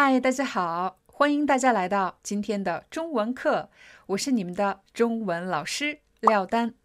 [0.00, 3.68] 嗨，大家好，欢迎大家来到今天的中文课，
[4.06, 6.76] 我是你们的中文老师廖丹。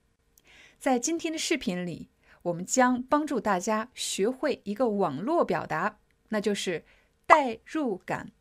[0.80, 2.10] 在今天的视频里，
[2.42, 6.00] 我们将帮助大家学会一个网络表达，
[6.30, 6.86] 那就是
[7.28, 8.32] 代入感。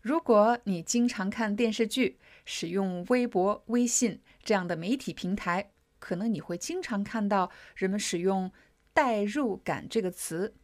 [0.00, 8.50] 如果你经常看电视剧，使用微博、微信这样的媒体平台，可能你会经常看到人们使用
[8.92, 10.56] “代入感”这个词。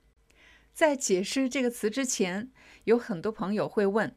[0.74, 2.50] 在解释这个词之前，
[2.82, 4.16] 有很多朋友会问：“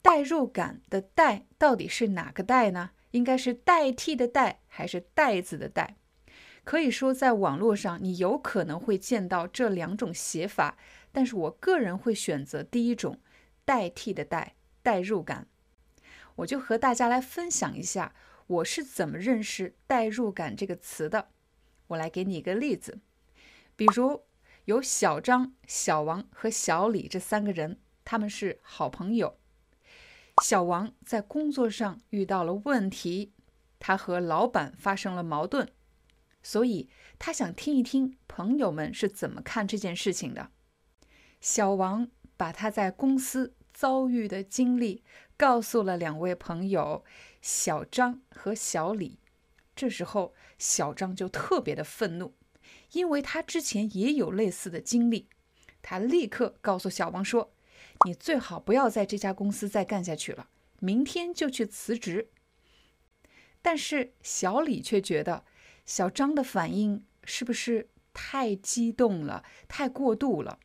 [0.00, 2.90] 代入感的‘代’到底是哪个‘代’呢？
[3.10, 5.96] 应该是代替的‘代’还是袋子的‘袋’？”
[6.62, 10.78] 可以说，在网络上你有可能会见到这两种写法，
[11.10, 13.18] 但是我个人会选择第一种，
[13.64, 15.48] 代替的‘代’代入感。
[16.36, 18.14] 我就和大家来分享一下
[18.46, 21.30] 我是怎么认识“代入感”这个词的。
[21.88, 23.00] 我来给你一个例子，
[23.74, 24.22] 比如。
[24.66, 29.38] 有小张、小王和小李这三个人，他们是好朋友。
[30.42, 33.32] 小王在工作上遇到了问题，
[33.78, 35.68] 他和老板发生了矛盾，
[36.42, 40.50] 所以他想听一听朋友们是怎么看这件事情的。
[41.40, 45.02] 小王把他在公司遭遇的经历
[45.36, 47.04] 告诉了两位朋友
[47.40, 49.18] 小张和小李。
[49.74, 52.34] 这时候，小张就特别的愤怒。
[52.92, 55.28] 因为他之前也有类似的经历，
[55.80, 57.52] 他立刻告诉小王说
[58.06, 60.48] ：“你最好不要在这家公司再干下去了，
[60.80, 62.28] 明天就去辞职。”
[63.62, 65.44] 但是小李却觉得
[65.86, 70.58] 小张的反应是不是太激动了，太过度了？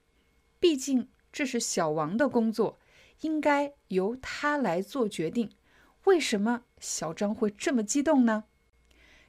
[0.59, 2.79] 毕竟这是小王的工作，
[3.21, 5.51] 应该由他来做决定。
[6.05, 8.45] 为什么小张会这么激动呢？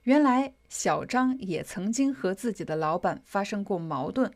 [0.08, 4.32] 原来小张也曾经和自己的老板发生过矛盾，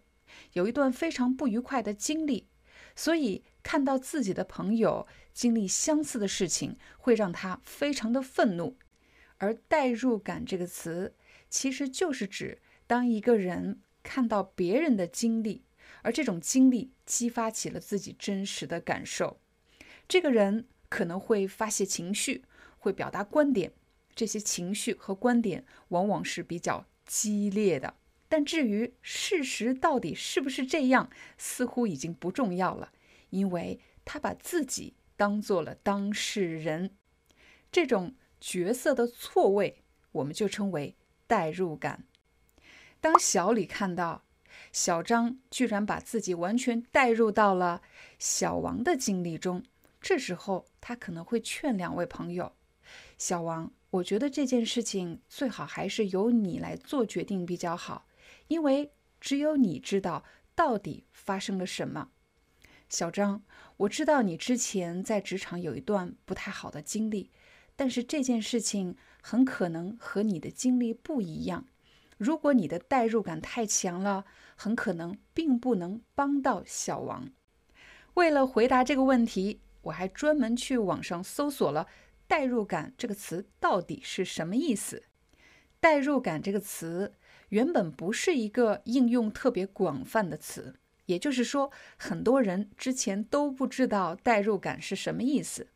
[0.53, 2.47] 有一段非常不愉快的经历，
[2.95, 8.77] 所以看到自己的朋友经历相似的事情，会让他非常的愤怒。
[9.39, 11.15] 而“代入感”这个词，
[11.49, 15.65] 其实就是指当一个人看到别人的经历，
[16.03, 19.41] 而这种经历激发起了自己真实的感受，
[20.07, 22.45] 这个人可能会发泄情绪，
[22.77, 23.73] 会表达观点。
[24.15, 27.95] 这些情绪和观点往往是比较激烈的，
[28.29, 32.93] 但至于事实到底是不是这样，似乎已经不重要了，
[33.31, 36.91] 因为他把自己当做了当事人，
[37.71, 40.97] 这种角色的错位，我们就称为
[41.27, 42.05] 代入感。
[43.01, 44.25] 当小李看到
[44.73, 47.83] 小张居然把自己完全带入到了
[48.19, 49.63] 小王的经历中，
[50.01, 52.53] 这时候他可能会劝两位朋友，
[53.19, 53.73] 小王。
[53.93, 58.07] 我觉得这件事情最好还是由你来做决定比较好，
[58.49, 62.09] 因为只有你知道到底发生了什么。
[62.89, 63.43] 小张，
[63.77, 67.31] 我知道你之前在职场有一段不太好的经历，
[67.77, 71.67] 但是这件事情很可能和你的经历不一样。
[72.17, 74.25] 如果你的代入感太强了，
[74.57, 77.29] 很可能并不能帮到小王。
[78.15, 81.87] 为了回答这个问题，我还专门去网上搜索了。
[82.33, 85.03] 代入感这个词到底是什么意思？
[85.81, 87.13] 代入感这个词
[87.51, 95.67] 原本不是一个应用特别广泛的词，也就是说，很多人之前都不知道代入感是什么意思。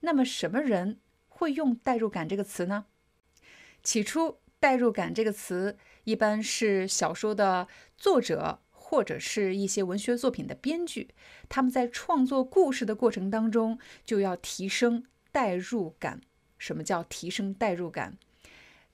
[0.00, 2.84] 那么，什么人会用代入感这个词呢？
[3.82, 7.66] 起初，代入感这个词一般是小说的
[7.96, 11.14] 作者或者是一些文学作品的编剧，
[11.48, 15.06] 他们在创作故事的过程当中就要提升。
[15.34, 16.20] 代入感，
[16.58, 18.16] 什么叫提升代入感？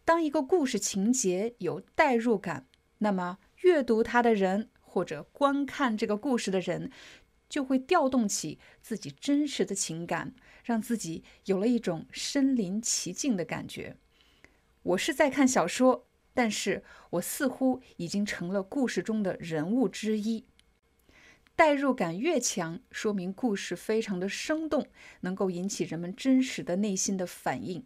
[0.07, 2.67] 当一个故事情节有代入感，
[2.97, 6.91] 那么阅读它的人或者观看这个故事的人，
[7.47, 10.35] 就会调动起自己真实的情感，
[10.65, 13.99] 让自己有了一种身临其境的感觉。
[14.83, 20.47] 我是在看小说，但是我似乎已经成了故事中的人物之一。
[21.61, 24.87] 代入感越强，说明故事非常的生动，
[25.21, 27.85] 能够引起人们真实的内心的反应。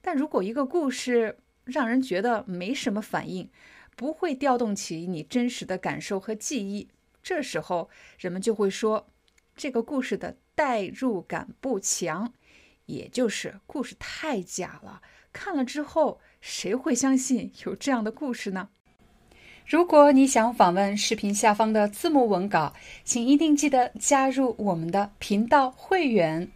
[0.00, 3.50] 但如果一个故事让人觉得没什么反应，
[3.96, 6.88] 不会调动起你真实的感受和记忆，
[7.20, 9.08] 这时候人们就会说，
[9.56, 12.32] 这个故事的代入感不强，
[12.84, 15.02] 也就是故事太假了。
[15.32, 18.68] 看了之后，谁会相信有这样的故事呢？
[19.66, 22.72] 如果你想访问视频下方的字幕文稿，
[23.02, 26.48] 请一定记得加入我们的频道会员。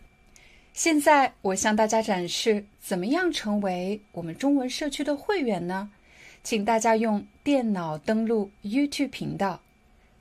[0.73, 5.91] 现在我向大家展示怎么样成为我们中文社区的会员呢？
[6.45, 9.61] 请大家用电脑登录 YouTube 频道，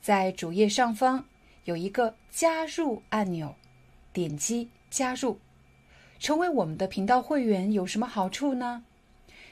[0.01, 1.25] 在主页上方
[1.65, 3.53] 有一个加入按钮，
[4.12, 5.38] 点击加入，
[6.18, 8.83] 成为我们的频道会员有什么好处呢？